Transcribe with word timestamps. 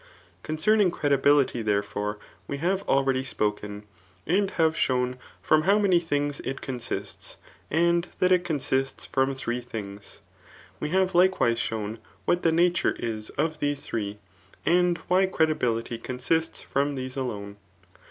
Concerning 0.41 0.89
credibility, 0.89 1.61
there 1.61 1.83
fore, 1.83 2.17
we 2.47 2.57
have 2.57 2.81
already 2.89 3.23
spoken, 3.23 3.83
and 4.25 4.49
have 4.49 4.73
^own 4.73 5.15
firom 5.47 5.65
how 5.65 5.77
many 5.77 5.99
things 5.99 6.39
it 6.39 6.59
consists^ 6.59 7.35
and 7.69 8.07
that 8.17 8.31
it 8.31 8.43
consists 8.43 9.07
fipom 9.07 9.37
three 9.37 9.61
things. 9.61 10.21
We 10.79 10.89
have 10.89 11.13
likewise 11.13 11.59
shown 11.59 11.99
what 12.25 12.41
the 12.41 12.51
nature 12.51 12.95
is 12.97 13.29
of 13.37 13.59
these 13.59 13.85
three, 13.85 14.17
and 14.65 14.97
why 15.07 15.27
q 15.27 15.35
edibility 15.45 16.01
consists 16.03 16.63
from 16.63 16.95
these 16.95 17.15
alone. 17.15 17.57